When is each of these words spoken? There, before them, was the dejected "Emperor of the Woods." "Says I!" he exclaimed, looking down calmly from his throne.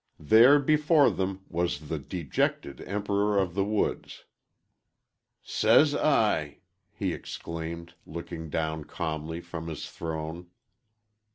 There, 0.19 0.57
before 0.57 1.11
them, 1.11 1.41
was 1.47 1.87
the 1.87 1.99
dejected 1.99 2.81
"Emperor 2.87 3.37
of 3.37 3.53
the 3.53 3.63
Woods." 3.63 4.23
"Says 5.43 5.93
I!" 5.93 6.57
he 6.91 7.13
exclaimed, 7.13 7.93
looking 8.07 8.49
down 8.49 8.85
calmly 8.85 9.41
from 9.41 9.67
his 9.67 9.87
throne. 9.87 10.47